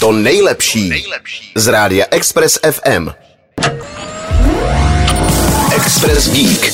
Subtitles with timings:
[0.00, 1.04] To nejlepší
[1.54, 3.08] z rádia Express FM.
[5.76, 6.72] Express Geek.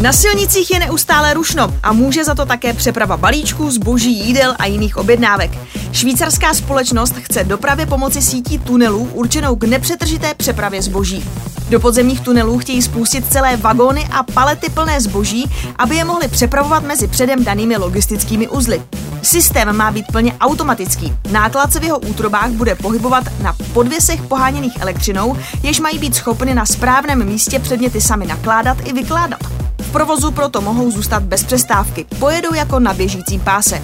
[0.00, 4.66] Na silnicích je neustále rušno a může za to také přeprava balíčků, zboží, jídel a
[4.66, 5.50] jiných objednávek.
[5.92, 11.24] Švýcarská společnost chce dopravě pomoci sítí tunelů určenou k nepřetržité přepravě zboží.
[11.68, 16.82] Do podzemních tunelů chtějí spustit celé vagóny a palety plné zboží, aby je mohli přepravovat
[16.82, 18.82] mezi předem danými logistickými uzly.
[19.22, 21.12] Systém má být plně automatický.
[21.30, 26.54] Náklad se v jeho útrobách bude pohybovat na podvěsech poháněných elektřinou, jež mají být schopny
[26.54, 29.40] na správném místě předměty sami nakládat i vykládat.
[29.78, 32.06] V provozu proto mohou zůstat bez přestávky.
[32.18, 33.82] Pojedou jako na běžícím páse.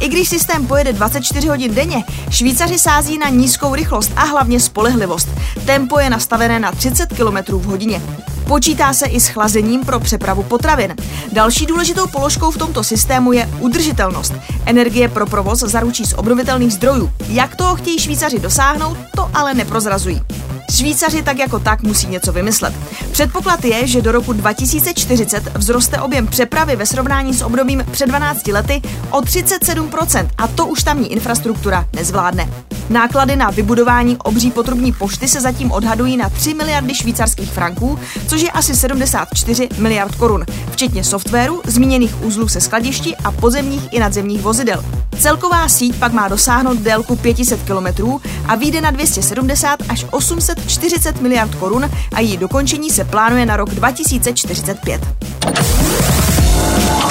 [0.00, 5.28] I když systém pojede 24 hodin denně, Švýcaři sází na nízkou rychlost a hlavně spolehlivost.
[5.66, 8.02] Tempo je nastavené na 30 km v hodině.
[8.46, 10.94] Počítá se i s chlazením pro přepravu potravin.
[11.32, 14.32] Další důležitou položkou v tomto systému je udržitelnost.
[14.66, 17.12] Energie pro provoz zaručí z obnovitelných zdrojů.
[17.28, 20.22] Jak toho chtějí Švýcaři dosáhnout, to ale neprozrazují.
[20.70, 22.74] Švýcaři tak jako tak musí něco vymyslet.
[23.12, 28.46] Předpoklad je, že do roku 2040 vzroste objem přepravy ve srovnání s obdobím před 12
[28.46, 32.48] lety o 37% a to už tamní infrastruktura nezvládne.
[32.90, 38.40] Náklady na vybudování obří potrubní pošty se zatím odhadují na 3 miliardy švýcarských franků, což
[38.40, 44.42] je asi 74 miliard korun, včetně softwaru, zmíněných uzlů se skladišti a pozemních i nadzemních
[44.42, 44.84] vozidel.
[45.18, 51.54] Celková síť pak má dosáhnout délku 500 km a vyjde na 270 až 840 miliard
[51.54, 55.00] korun a její dokončení se plánuje na rok 2045.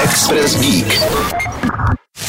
[0.04, 1.45] Express Geek.